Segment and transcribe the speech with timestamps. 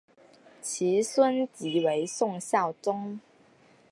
[0.63, 3.19] 其孙即为宋孝宗。